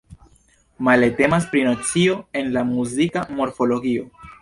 [0.87, 4.13] Male temas pri nocio el la muzika morfologio.